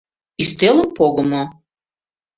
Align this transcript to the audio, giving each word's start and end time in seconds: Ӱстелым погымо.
Ӱстелым 0.41 0.89
погымо. 0.97 1.43